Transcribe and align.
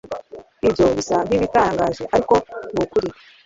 Ibyo 0.67 0.85
bisa 0.95 1.15
nkibitangaje 1.27 2.03
ariko 2.15 2.33
nukuri 2.73 3.09